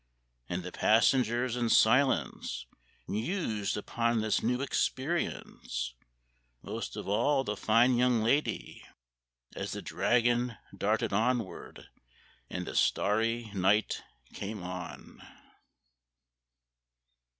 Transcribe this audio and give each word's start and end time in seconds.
And 0.49 0.63
the 0.63 0.71
passengers 0.71 1.55
in 1.55 1.69
silence 1.69 2.65
Mused 3.07 3.77
upon 3.77 4.19
this 4.21 4.41
new 4.41 4.59
experience, 4.59 5.93
Most 6.63 6.95
of 6.95 7.07
all 7.07 7.43
the 7.43 7.55
fine 7.55 7.97
young 7.99 8.23
lady, 8.23 8.83
As 9.55 9.73
the 9.73 9.81
dragon 9.83 10.57
darted 10.75 11.13
onward, 11.13 11.87
And 12.49 12.65
the 12.65 12.75
starry 12.75 13.51
night 13.53 14.01
came 14.33 14.63
on. 14.63 15.21